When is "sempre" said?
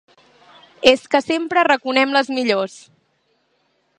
1.25-1.61